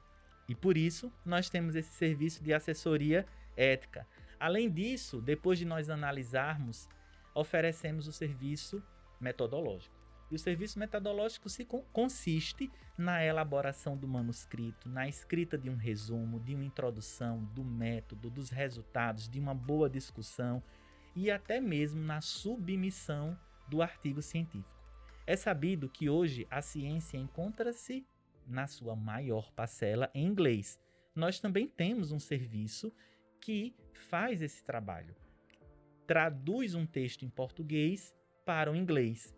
E 0.49 0.55
por 0.55 0.77
isso, 0.77 1.13
nós 1.25 1.51
temos 1.51 1.75
esse 1.75 1.93
serviço 1.95 2.45
de 2.45 2.55
assessoria 2.55 3.27
ética. 3.57 4.07
Além 4.43 4.69
disso, 4.69 5.21
depois 5.21 5.57
de 5.57 5.65
nós 5.65 5.89
analisarmos, 5.89 6.89
oferecemos 7.33 8.09
o 8.09 8.13
serviço 8.13 8.83
metodológico. 9.21 9.95
E 10.33 10.35
o 10.35 10.39
serviço 10.39 10.81
metodológico 10.81 11.49
se 11.49 11.65
consiste 11.93 12.69
na 12.99 13.25
elaboração 13.25 13.97
do 13.97 14.09
manuscrito, 14.09 14.89
na 14.89 15.07
escrita 15.07 15.57
de 15.57 15.71
um 15.71 15.77
resumo, 15.77 16.41
de 16.41 16.57
uma 16.57 16.65
introdução, 16.65 17.45
do 17.55 17.63
método, 17.63 18.29
dos 18.29 18.51
resultados, 18.51 19.29
de 19.29 19.39
uma 19.39 19.55
boa 19.55 19.89
discussão 19.89 20.61
e 21.15 21.31
até 21.31 21.61
mesmo 21.61 22.03
na 22.03 22.21
submissão 22.21 23.39
do 23.69 23.81
artigo 23.81 24.21
científico. 24.21 24.77
É 25.25 25.37
sabido 25.37 25.89
que 25.89 26.11
hoje 26.11 26.49
a 26.51 26.61
ciência 26.61 27.17
encontra-se 27.17 28.05
na 28.45 28.67
sua 28.67 28.97
maior 28.97 29.53
parcela 29.53 30.11
em 30.13 30.27
inglês. 30.27 30.81
Nós 31.15 31.39
também 31.39 31.69
temos 31.69 32.11
um 32.11 32.19
serviço 32.19 32.93
que 33.43 33.75
faz 34.09 34.41
esse 34.41 34.63
trabalho. 34.65 35.15
Traduz 36.07 36.75
um 36.75 36.87
texto 36.87 37.25
em 37.25 37.29
português 37.29 38.15
para 38.47 38.71
o 38.71 38.77
inglês. 38.77 39.35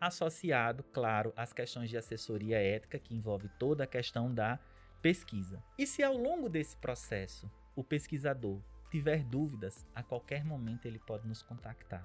Associado, 0.00 0.82
claro, 0.84 1.32
às 1.36 1.52
questões 1.52 1.90
de 1.90 1.96
assessoria 1.96 2.58
ética, 2.58 2.98
que 2.98 3.14
envolve 3.14 3.48
toda 3.58 3.84
a 3.84 3.86
questão 3.86 4.32
da 4.32 4.58
pesquisa. 5.00 5.62
E 5.76 5.86
se 5.86 6.02
ao 6.02 6.16
longo 6.16 6.48
desse 6.48 6.76
processo 6.76 7.50
o 7.74 7.82
pesquisador 7.82 8.62
tiver 8.90 9.24
dúvidas, 9.24 9.86
a 9.94 10.02
qualquer 10.02 10.44
momento 10.44 10.86
ele 10.86 10.98
pode 10.98 11.26
nos 11.26 11.42
contactar. 11.42 12.04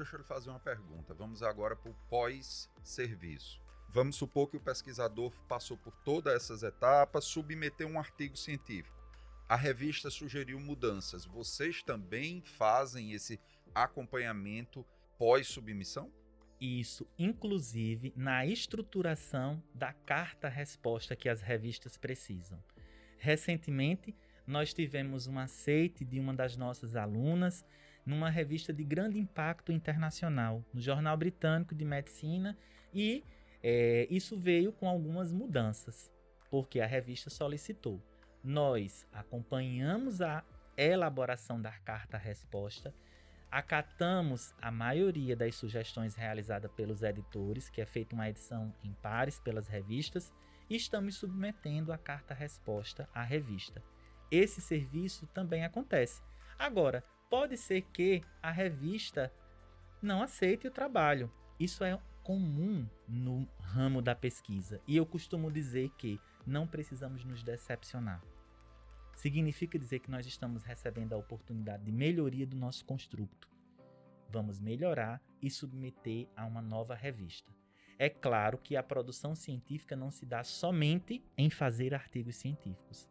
Deixa 0.00 0.16
eu 0.16 0.20
lhe 0.20 0.24
fazer 0.24 0.50
uma 0.50 0.58
pergunta. 0.58 1.14
Vamos 1.14 1.42
agora 1.42 1.76
para 1.76 1.90
o 1.90 1.94
pós-serviço. 2.08 3.60
Vamos 3.90 4.16
supor 4.16 4.48
que 4.48 4.56
o 4.56 4.60
pesquisador 4.60 5.32
passou 5.46 5.76
por 5.76 5.94
todas 6.04 6.34
essas 6.34 6.62
etapas, 6.62 7.24
submeteu 7.24 7.86
um 7.86 7.98
artigo 7.98 8.36
científico. 8.36 8.98
A 9.48 9.56
revista 9.56 10.10
sugeriu 10.10 10.58
mudanças. 10.58 11.26
Vocês 11.26 11.82
também 11.82 12.40
fazem 12.40 13.12
esse 13.12 13.38
acompanhamento 13.74 14.86
pós-submissão? 15.18 16.10
Isso, 16.60 17.06
inclusive 17.18 18.12
na 18.16 18.46
estruturação 18.46 19.62
da 19.74 19.92
carta-resposta 19.92 21.16
que 21.16 21.28
as 21.28 21.40
revistas 21.40 21.96
precisam. 21.96 22.62
Recentemente, 23.18 24.14
nós 24.46 24.72
tivemos 24.72 25.26
um 25.26 25.38
aceite 25.38 26.04
de 26.04 26.18
uma 26.18 26.32
das 26.32 26.56
nossas 26.56 26.96
alunas 26.96 27.64
numa 28.04 28.30
revista 28.30 28.72
de 28.72 28.84
grande 28.84 29.18
impacto 29.18 29.72
internacional, 29.72 30.64
no 30.72 30.80
Jornal 30.80 31.16
Britânico 31.16 31.74
de 31.74 31.84
Medicina, 31.84 32.56
e 32.92 33.24
é, 33.62 34.06
isso 34.10 34.36
veio 34.36 34.72
com 34.72 34.88
algumas 34.88 35.32
mudanças, 35.32 36.10
porque 36.50 36.80
a 36.80 36.86
revista 36.86 37.30
solicitou. 37.30 38.02
Nós 38.42 39.06
acompanhamos 39.12 40.20
a 40.22 40.42
elaboração 40.76 41.60
da 41.60 41.72
carta-resposta, 41.72 42.94
acatamos 43.50 44.54
a 44.62 44.70
maioria 44.70 45.36
das 45.36 45.56
sugestões 45.56 46.14
realizadas 46.14 46.70
pelos 46.72 47.02
editores, 47.02 47.68
que 47.68 47.80
é 47.80 47.86
feita 47.86 48.14
uma 48.14 48.28
edição 48.28 48.74
em 48.82 48.92
pares 48.94 49.38
pelas 49.38 49.68
revistas, 49.68 50.32
e 50.68 50.76
estamos 50.76 51.16
submetendo 51.16 51.92
a 51.92 51.98
carta-resposta 51.98 53.08
à 53.12 53.22
revista. 53.22 53.82
Esse 54.30 54.60
serviço 54.60 55.26
também 55.26 55.64
acontece. 55.64 56.22
Agora, 56.56 57.02
pode 57.30 57.56
ser 57.56 57.82
que 57.82 58.22
a 58.42 58.50
revista 58.50 59.32
não 60.02 60.20
aceite 60.20 60.66
o 60.66 60.70
trabalho. 60.70 61.32
Isso 61.58 61.84
é 61.84 61.98
comum 62.24 62.86
no 63.08 63.48
ramo 63.60 64.02
da 64.02 64.14
pesquisa. 64.14 64.80
E 64.86 64.96
eu 64.96 65.06
costumo 65.06 65.50
dizer 65.50 65.90
que 65.96 66.20
não 66.44 66.66
precisamos 66.66 67.24
nos 67.24 67.42
decepcionar. 67.42 68.20
Significa 69.14 69.78
dizer 69.78 70.00
que 70.00 70.10
nós 70.10 70.26
estamos 70.26 70.64
recebendo 70.64 71.12
a 71.12 71.16
oportunidade 71.16 71.84
de 71.84 71.92
melhoria 71.92 72.46
do 72.46 72.56
nosso 72.56 72.84
construto. 72.84 73.48
Vamos 74.28 74.58
melhorar 74.58 75.22
e 75.40 75.48
submeter 75.50 76.28
a 76.36 76.44
uma 76.44 76.62
nova 76.62 76.94
revista. 76.94 77.52
É 77.98 78.08
claro 78.08 78.58
que 78.58 78.76
a 78.76 78.82
produção 78.82 79.34
científica 79.34 79.94
não 79.94 80.10
se 80.10 80.24
dá 80.24 80.42
somente 80.42 81.22
em 81.36 81.50
fazer 81.50 81.94
artigos 81.94 82.36
científicos 82.36 83.08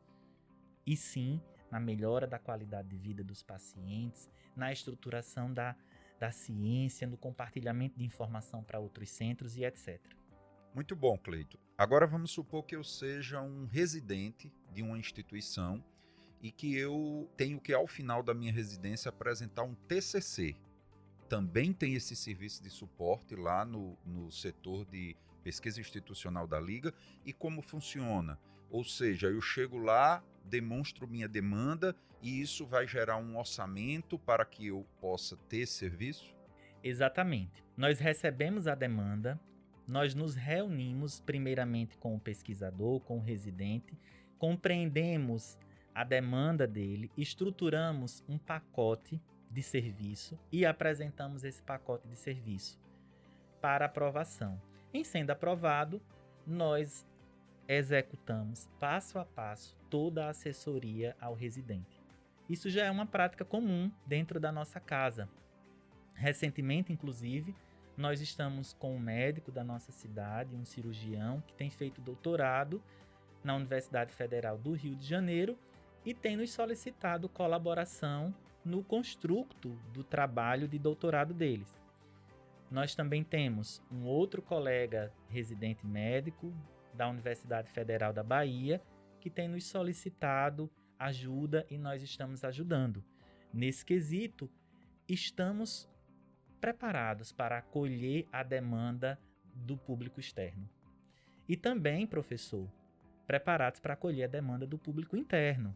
e 0.86 0.98
sim 0.98 1.40
na 1.72 1.80
melhora 1.80 2.28
da 2.28 2.40
qualidade 2.40 2.88
de 2.88 2.98
vida 2.98 3.24
dos 3.24 3.44
pacientes, 3.44 4.30
na 4.56 4.72
estruturação 4.72 5.54
da, 5.54 5.76
da 6.20 6.32
ciência, 6.32 7.08
no 7.08 7.18
compartilhamento 7.18 7.98
de 7.98 8.06
informação 8.06 8.64
para 8.64 8.80
outros 8.80 9.10
centros 9.10 9.56
e 9.56 9.64
etc. 9.64 10.00
Muito 10.74 10.96
bom, 10.96 11.18
Cleito. 11.18 11.60
Agora 11.78 12.06
vamos 12.06 12.32
supor 12.32 12.64
que 12.64 12.76
eu 12.76 12.84
seja 12.84 13.42
um 13.42 13.66
residente 13.66 14.54
de 14.72 14.82
uma 14.82 14.98
instituição 14.98 15.84
e 16.42 16.52
que 16.52 16.76
eu 16.76 17.30
tenho 17.36 17.60
que, 17.60 17.74
ao 17.74 17.88
final 17.88 18.24
da 18.24 18.34
minha 18.34 18.52
residência, 18.52 19.10
apresentar 19.10 19.64
um 19.64 19.74
TCC. 19.74 20.56
Também 21.28 21.74
tem 21.74 21.96
esse 21.96 22.16
serviço 22.16 22.64
de 22.64 22.70
suporte 22.70 23.36
lá 23.36 23.66
no, 23.66 23.98
no 24.06 24.32
setor 24.32 24.86
de 24.86 25.16
pesquisa 25.44 25.80
institucional 25.80 26.48
da 26.48 26.60
Liga. 26.60 26.94
E 27.26 27.34
como 27.34 27.62
funciona? 27.62 28.40
Ou 28.70 28.84
seja, 28.84 29.28
eu 29.28 29.42
chego 29.42 29.78
lá, 29.78 30.24
demonstro 30.46 31.08
minha 31.08 31.28
demanda 31.28 31.96
e 32.22 32.42
isso 32.42 32.66
vai 32.66 32.88
gerar 32.88 33.18
um 33.18 33.38
orçamento 33.38 34.18
para 34.18 34.44
que 34.46 34.68
eu 34.68 34.86
possa 35.00 35.38
ter 35.48 35.66
serviço? 35.66 36.36
Exatamente. 36.84 37.64
Nós 37.76 38.00
recebemos 38.00 38.68
a 38.68 38.76
demanda, 38.76 39.40
nós 39.88 40.14
nos 40.14 40.36
reunimos 40.36 41.20
primeiramente 41.20 41.98
com 41.98 42.16
o 42.16 42.20
pesquisador, 42.20 43.00
com 43.02 43.18
o 43.18 43.22
residente, 43.22 43.98
compreendemos 44.38 45.58
a 45.94 46.04
demanda 46.04 46.68
dele, 46.68 47.12
estruturamos 47.18 48.24
um 48.28 48.38
pacote 48.38 49.22
de 49.50 49.64
serviço 49.64 50.38
e 50.52 50.66
apresentamos 50.66 51.44
esse 51.44 51.62
pacote 51.62 52.08
de 52.08 52.16
serviço 52.16 52.80
para 53.62 53.86
aprovação. 53.86 54.62
Em 54.94 55.04
sendo 55.04 55.32
aprovado, 55.32 56.02
nós 56.46 57.06
executamos 57.68 58.68
passo 58.80 59.20
a 59.20 59.26
passo 59.26 59.79
toda 59.90 60.26
a 60.26 60.30
assessoria 60.30 61.16
ao 61.20 61.34
residente. 61.34 62.02
Isso 62.50 62.70
já 62.70 62.86
é 62.86 62.92
uma 62.92 63.06
prática 63.06 63.46
comum 63.46 63.92
dentro 64.06 64.40
da 64.40 64.52
nossa 64.52 64.80
casa. 64.80 65.30
Recentemente, 66.14 66.92
inclusive, 66.92 67.56
nós 67.96 68.22
estamos 68.22 68.74
com 68.74 68.96
um 68.96 69.00
médico 69.00 69.52
da 69.52 69.64
nossa 69.64 69.92
cidade, 69.92 70.56
um 70.56 70.66
cirurgião 70.66 71.44
que 71.46 71.54
tem 71.54 71.70
feito 71.70 72.02
doutorado 72.02 72.82
na 73.44 73.56
Universidade 73.56 74.14
Federal 74.14 74.58
do 74.58 74.74
Rio 74.74 74.96
de 74.96 75.06
Janeiro 75.06 75.58
e 76.06 76.14
tem 76.14 76.36
nos 76.38 76.52
solicitado 76.52 77.30
colaboração 77.30 78.34
no 78.64 78.84
construto 78.84 79.70
do 79.94 80.04
trabalho 80.04 80.68
de 80.68 80.80
doutorado 80.80 81.34
deles. 81.34 81.80
Nós 82.72 82.94
também 82.96 83.24
temos 83.24 83.82
um 83.92 84.06
outro 84.06 84.42
colega 84.42 85.12
residente 85.30 85.86
médico 85.86 86.54
da 86.94 87.08
Universidade 87.08 87.70
Federal 87.72 88.14
da 88.14 88.24
Bahia, 88.24 88.82
que 89.20 89.30
tem 89.30 89.48
nos 89.48 89.66
solicitado 89.66 90.70
ajuda 90.98 91.66
e 91.70 91.78
nós 91.78 92.02
estamos 92.02 92.44
ajudando. 92.44 93.04
Nesse 93.54 93.86
quesito, 93.86 94.50
estamos 95.08 95.90
preparados 96.60 97.32
para 97.32 97.58
acolher 97.58 98.28
a 98.32 98.44
demanda 98.44 99.20
do 99.54 99.78
público 99.78 100.20
externo. 100.20 100.70
E 101.48 101.56
também, 101.56 102.06
professor, 102.06 102.70
preparados 103.26 103.80
para 103.80 103.94
acolher 103.94 104.26
a 104.26 104.28
demanda 104.28 104.68
do 104.68 104.78
público 104.78 105.16
interno. 105.16 105.76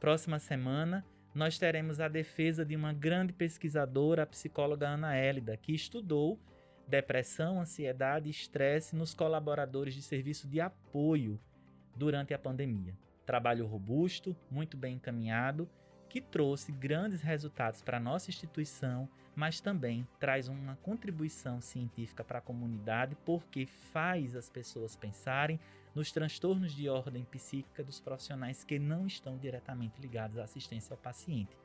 Próxima 0.00 0.38
semana, 0.38 1.04
nós 1.34 1.58
teremos 1.58 2.00
a 2.00 2.08
defesa 2.08 2.64
de 2.64 2.74
uma 2.74 2.92
grande 2.92 3.32
pesquisadora, 3.32 4.22
a 4.22 4.26
psicóloga 4.26 4.88
Ana 4.88 5.14
Hélida, 5.14 5.56
que 5.56 5.74
estudou 5.74 6.38
depressão, 6.86 7.60
ansiedade 7.60 8.28
e 8.28 8.30
estresse 8.30 8.94
nos 8.94 9.14
colaboradores 9.14 9.94
de 9.94 10.02
serviço 10.02 10.46
de 10.46 10.60
apoio 10.60 11.40
durante 11.96 12.34
a 12.34 12.38
pandemia. 12.38 12.94
Trabalho 13.24 13.66
robusto, 13.66 14.36
muito 14.50 14.76
bem 14.76 14.96
encaminhado, 14.96 15.68
que 16.08 16.20
trouxe 16.20 16.70
grandes 16.70 17.22
resultados 17.22 17.82
para 17.82 17.96
a 17.96 18.00
nossa 18.00 18.30
instituição, 18.30 19.08
mas 19.34 19.60
também 19.60 20.06
traz 20.20 20.46
uma 20.46 20.76
contribuição 20.76 21.60
científica 21.60 22.22
para 22.22 22.38
a 22.38 22.42
comunidade, 22.42 23.16
porque 23.24 23.66
faz 23.66 24.36
as 24.36 24.48
pessoas 24.48 24.94
pensarem 24.94 25.58
nos 25.94 26.12
transtornos 26.12 26.72
de 26.72 26.88
ordem 26.88 27.24
psíquica 27.24 27.82
dos 27.82 28.00
profissionais 28.00 28.62
que 28.62 28.78
não 28.78 29.06
estão 29.06 29.36
diretamente 29.36 30.00
ligados 30.00 30.38
à 30.38 30.44
assistência 30.44 30.92
ao 30.92 30.98
paciente. 30.98 31.56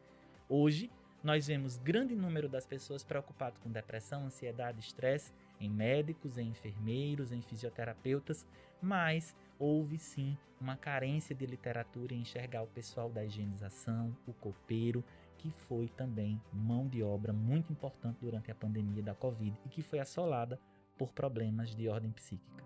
Hoje, 0.47 0.89
nós 1.23 1.47
vemos 1.47 1.77
grande 1.77 2.15
número 2.15 2.47
das 2.47 2.65
pessoas 2.65 3.03
preocupadas 3.03 3.59
com 3.59 3.69
depressão, 3.69 4.25
ansiedade, 4.25 4.79
estresse 4.79 5.33
em 5.59 5.69
médicos, 5.69 6.37
em 6.37 6.47
enfermeiros, 6.47 7.31
em 7.31 7.41
fisioterapeutas, 7.41 8.47
mas 8.81 9.35
houve 9.59 9.97
sim 9.97 10.37
uma 10.59 10.77
carência 10.77 11.35
de 11.35 11.45
literatura 11.45 12.13
em 12.13 12.21
enxergar 12.21 12.63
o 12.63 12.67
pessoal 12.67 13.09
da 13.09 13.25
higienização, 13.25 14.15
o 14.25 14.33
copeiro, 14.33 15.03
que 15.37 15.51
foi 15.51 15.89
também 15.89 16.41
mão 16.51 16.87
de 16.87 17.03
obra 17.03 17.33
muito 17.33 17.71
importante 17.71 18.17
durante 18.21 18.49
a 18.49 18.55
pandemia 18.55 19.03
da 19.03 19.13
Covid 19.13 19.55
e 19.65 19.69
que 19.69 19.81
foi 19.81 19.99
assolada 19.99 20.59
por 20.97 21.11
problemas 21.11 21.75
de 21.75 21.87
ordem 21.87 22.11
psíquica. 22.11 22.63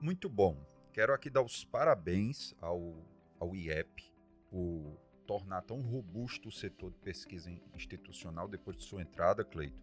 Muito 0.00 0.28
bom. 0.28 0.56
Quero 0.92 1.12
aqui 1.12 1.30
dar 1.30 1.42
os 1.42 1.64
parabéns 1.64 2.54
ao, 2.60 2.94
ao 3.38 3.54
IEP 3.54 4.12
por 4.48 4.98
tornar 5.30 5.62
tão 5.62 5.80
robusto 5.80 6.48
o 6.48 6.52
setor 6.52 6.90
de 6.90 6.98
pesquisa 6.98 7.48
institucional 7.72 8.48
depois 8.48 8.76
de 8.76 8.82
sua 8.82 9.00
entrada, 9.00 9.44
Cleito, 9.44 9.80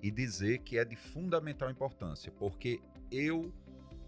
e 0.00 0.10
dizer 0.10 0.60
que 0.60 0.78
é 0.78 0.86
de 0.86 0.96
fundamental 0.96 1.70
importância, 1.70 2.32
porque 2.32 2.80
eu 3.10 3.52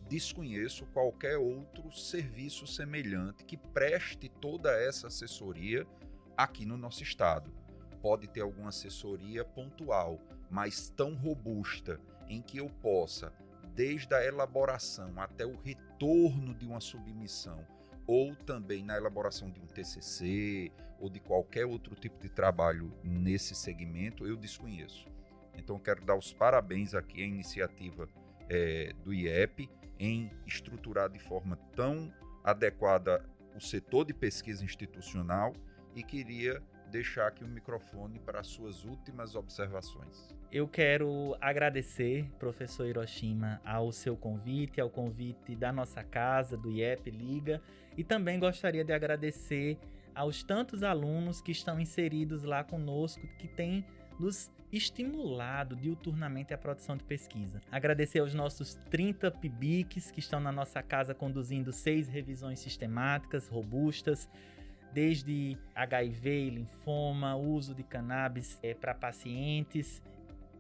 desconheço 0.09 0.87
qualquer 0.87 1.37
outro 1.37 1.93
serviço 1.93 2.67
semelhante 2.67 3.45
que 3.45 3.59
preste 3.59 4.31
toda 4.31 4.71
essa 4.71 5.09
assessoria 5.09 5.87
aqui 6.35 6.65
no 6.65 6.79
nosso 6.79 7.03
estado. 7.03 7.53
Pode 8.01 8.27
ter 8.27 8.41
alguma 8.41 8.71
assessoria 8.71 9.45
pontual, 9.45 10.19
mas 10.51 10.89
tão 10.89 11.15
robusta 11.15 12.01
em 12.31 12.41
que 12.41 12.57
eu 12.57 12.71
possa 12.81 13.31
desde 13.75 14.15
a 14.15 14.25
elaboração 14.25 15.13
até 15.21 15.45
o 15.45 15.55
retorno 15.55 16.55
de 16.55 16.65
uma 16.65 16.81
submissão, 16.81 17.63
ou 18.07 18.35
também 18.35 18.85
na 18.85 18.97
elaboração 18.97 19.51
de 19.51 19.61
um 19.61 19.67
TCC 19.67 20.73
ou 20.99 21.09
de 21.09 21.21
qualquer 21.21 21.67
outro 21.67 21.95
tipo 21.95 22.21
de 22.21 22.29
trabalho 22.29 22.93
nesse 23.03 23.55
segmento, 23.55 24.27
eu 24.27 24.37
desconheço. 24.37 25.07
Então, 25.57 25.79
quero 25.79 26.05
dar 26.05 26.17
os 26.17 26.33
parabéns 26.33 26.95
aqui 26.95 27.23
à 27.23 27.27
iniciativa 27.27 28.09
é, 28.49 28.93
do 29.05 29.13
IEP 29.13 29.69
em 29.99 30.31
estruturar 30.47 31.09
de 31.09 31.19
forma 31.19 31.57
tão 31.75 32.13
adequada 32.43 33.25
o 33.55 33.61
setor 33.61 34.05
de 34.05 34.15
pesquisa 34.15 34.65
institucional 34.65 35.53
e 35.95 36.03
queria 36.03 36.63
deixar 36.93 37.27
aqui 37.27 37.43
o 37.43 37.49
microfone 37.49 38.19
para 38.19 38.45
suas 38.45 38.85
últimas 38.85 39.35
observações. 39.35 40.29
Eu 40.53 40.69
quero 40.69 41.35
agradecer, 41.41 42.31
professor 42.39 42.87
Hiroshima, 42.87 43.61
ao 43.65 43.91
seu 43.91 44.15
convite, 44.15 44.79
ao 44.79 44.91
convite 44.91 45.57
da 45.57 45.73
nossa 45.73 46.05
casa, 46.05 46.57
do 46.57 46.71
IEP 46.71 47.11
Liga, 47.11 47.63
e 47.97 48.05
também 48.05 48.39
gostaria 48.39 48.85
de 48.85 48.93
agradecer 48.93 49.79
aos 50.15 50.43
tantos 50.43 50.83
alunos 50.83 51.41
que 51.41 51.51
estão 51.51 51.81
inseridos 51.81 52.43
lá 52.43 52.63
conosco, 52.63 53.27
que 53.39 53.49
têm 53.49 53.83
nos 54.21 54.53
estimulado 54.71 55.75
diuturnamente 55.75 56.53
a 56.53 56.59
produção 56.59 56.97
de 56.97 57.05
pesquisa. 57.05 57.61
Agradecer 57.71 58.21
aos 58.21 58.35
nossos 58.35 58.75
30 58.91 59.31
PIBICs 59.31 60.11
que 60.11 60.21
estão 60.21 60.39
na 60.39 60.53
nossa 60.53 60.83
casa 60.83 61.15
conduzindo 61.15 61.73
seis 61.73 62.09
revisões 62.09 62.61
sistemáticas, 62.61 63.49
robustas, 63.49 64.29
desde 64.93 65.57
HIV 65.75 66.51
linfoma, 66.51 67.37
uso 67.37 67.75
de 67.75 67.83
cannabis 67.83 68.59
é, 68.63 68.75
para 68.75 68.95
pacientes, 68.95 70.03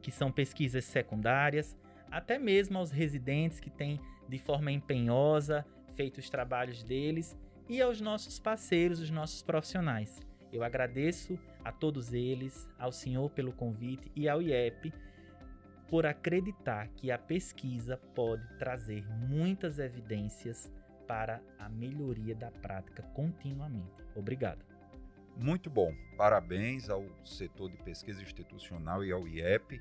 que 0.00 0.10
são 0.10 0.32
pesquisas 0.32 0.84
secundárias, 0.84 1.76
até 2.10 2.38
mesmo 2.38 2.78
aos 2.78 2.90
residentes 2.90 3.60
que 3.60 3.70
têm 3.70 4.00
de 4.28 4.38
forma 4.38 4.70
empenhosa 4.70 5.64
feito 5.94 6.18
os 6.18 6.30
trabalhos 6.30 6.82
deles 6.82 7.36
e 7.68 7.80
aos 7.80 8.00
nossos 8.00 8.38
parceiros, 8.38 9.00
os 9.00 9.10
nossos 9.10 9.42
profissionais. 9.42 10.20
Eu 10.52 10.62
agradeço 10.62 11.38
a 11.64 11.72
todos 11.72 12.12
eles, 12.12 12.68
ao 12.78 12.92
senhor 12.92 13.30
pelo 13.30 13.52
convite 13.52 14.10
e 14.14 14.28
ao 14.28 14.42
IEP 14.42 14.92
por 15.88 16.06
acreditar 16.06 16.88
que 16.96 17.10
a 17.10 17.18
pesquisa 17.18 17.98
pode 18.14 18.42
trazer 18.58 19.06
muitas 19.28 19.78
evidências 19.78 20.70
para 21.12 21.42
a 21.58 21.68
melhoria 21.68 22.34
da 22.34 22.50
prática 22.50 23.02
continuamente. 23.12 24.02
Obrigado. 24.16 24.64
Muito 25.36 25.68
bom. 25.68 25.94
Parabéns 26.16 26.88
ao 26.88 27.04
setor 27.22 27.70
de 27.70 27.76
pesquisa 27.76 28.22
institucional 28.22 29.04
e 29.04 29.12
ao 29.12 29.28
IEP. 29.28 29.78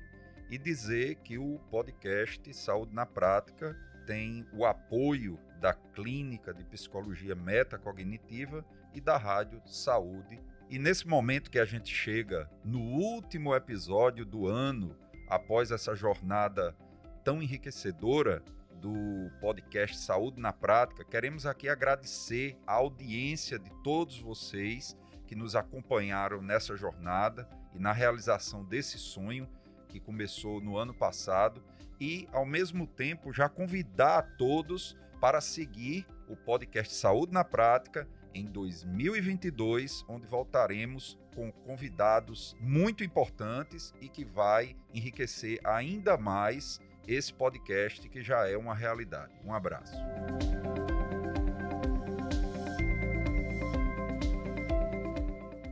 E 0.50 0.58
dizer 0.58 1.14
que 1.24 1.38
o 1.38 1.58
podcast 1.70 2.52
Saúde 2.52 2.94
na 2.94 3.06
Prática 3.06 3.74
tem 4.06 4.46
o 4.52 4.66
apoio 4.66 5.38
da 5.58 5.72
Clínica 5.72 6.52
de 6.52 6.66
Psicologia 6.66 7.34
Metacognitiva 7.34 8.62
e 8.92 9.00
da 9.00 9.16
Rádio 9.16 9.62
Saúde. 9.64 10.38
E 10.68 10.78
nesse 10.78 11.08
momento 11.08 11.50
que 11.50 11.58
a 11.58 11.64
gente 11.64 11.94
chega 11.94 12.46
no 12.62 12.78
último 12.78 13.54
episódio 13.54 14.26
do 14.26 14.46
ano, 14.46 14.94
após 15.26 15.70
essa 15.70 15.94
jornada 15.94 16.76
tão 17.24 17.42
enriquecedora, 17.42 18.44
do 18.82 19.30
podcast 19.40 19.96
Saúde 19.96 20.40
na 20.40 20.52
Prática, 20.52 21.04
queremos 21.04 21.46
aqui 21.46 21.68
agradecer 21.68 22.58
a 22.66 22.72
audiência 22.72 23.56
de 23.56 23.70
todos 23.84 24.18
vocês 24.18 24.96
que 25.24 25.36
nos 25.36 25.54
acompanharam 25.54 26.42
nessa 26.42 26.76
jornada 26.76 27.48
e 27.72 27.78
na 27.78 27.92
realização 27.92 28.64
desse 28.64 28.98
sonho 28.98 29.48
que 29.88 30.00
começou 30.00 30.60
no 30.60 30.76
ano 30.76 30.92
passado 30.92 31.62
e, 32.00 32.28
ao 32.32 32.44
mesmo 32.44 32.84
tempo, 32.84 33.32
já 33.32 33.48
convidar 33.48 34.18
a 34.18 34.22
todos 34.22 34.98
para 35.20 35.40
seguir 35.40 36.04
o 36.26 36.34
podcast 36.34 36.92
Saúde 36.92 37.32
na 37.32 37.44
Prática 37.44 38.08
em 38.34 38.46
2022, 38.46 40.04
onde 40.08 40.26
voltaremos 40.26 41.16
com 41.36 41.52
convidados 41.52 42.56
muito 42.58 43.04
importantes 43.04 43.94
e 44.00 44.08
que 44.08 44.24
vai 44.24 44.74
enriquecer 44.92 45.60
ainda 45.62 46.18
mais 46.18 46.80
esse 47.06 47.32
podcast 47.32 48.08
que 48.08 48.22
já 48.22 48.48
é 48.48 48.56
uma 48.56 48.74
realidade. 48.74 49.32
Um 49.44 49.52
abraço. 49.52 49.96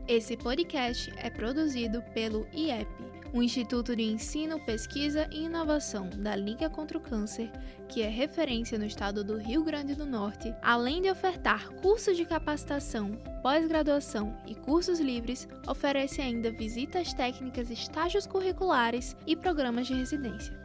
Esse 0.09 0.37
podcast 0.37 1.13
é 1.19 1.31
produzido 1.31 2.03
pelo 2.13 2.45
IEP, 2.53 2.89
o 3.33 3.41
Instituto 3.41 3.95
de 3.95 4.03
Ensino, 4.03 4.59
Pesquisa 4.59 5.29
e 5.31 5.45
Inovação 5.45 6.11
da 6.11 6.35
Liga 6.35 6.69
contra 6.69 6.99
o 6.99 7.01
Câncer, 7.01 7.49
que 7.89 8.03
é 8.03 8.09
referência 8.09 8.77
no 8.77 8.85
estado 8.85 9.23
do 9.23 9.37
Rio 9.37 9.63
Grande 9.63 9.95
do 9.95 10.05
Norte, 10.05 10.53
além 10.63 11.01
de 11.01 11.09
ofertar 11.09 11.71
cursos 11.75 12.17
de 12.17 12.25
capacitação, 12.25 13.13
pós-graduação 13.41 14.37
e 14.49 14.57
cursos 14.57 14.99
livres, 14.99 15.49
oferece 15.69 16.21
ainda 16.21 16.51
visitas 16.51 17.15
técnicas, 17.15 17.71
estágios 17.71 18.27
curriculares 18.27 19.17
e 19.29 19.37
programas 19.37 19.87
de 19.87 19.95
residência 19.95 20.60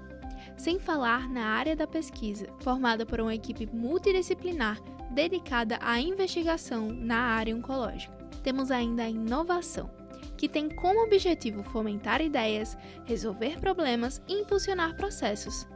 sem 0.58 0.80
falar 0.80 1.30
na 1.30 1.46
área 1.46 1.76
da 1.76 1.88
pesquisa, 1.88 2.48
formada 2.60 3.06
por 3.06 3.20
uma 3.20 3.36
equipe 3.36 3.68
multidisciplinar 3.72 4.80
dedicada 5.12 5.78
à 5.82 6.00
investigação 6.00 6.88
na 6.90 7.18
área 7.18 7.54
oncológica. 7.56 8.16
Temos 8.44 8.72
ainda 8.72 9.04
a 9.04 9.10
inovação, 9.10 9.90
que 10.38 10.50
tem 10.50 10.70
como 10.70 11.04
objetivo 11.04 11.64
fomentar 11.64 12.22
ideias, 12.22 12.78
resolver 13.06 13.60
problemas 13.60 14.22
e 14.28 14.34
impulsionar 14.34 14.96
processos, 14.96 15.68